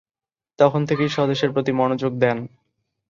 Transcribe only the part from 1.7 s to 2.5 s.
মনোযোগ দেন।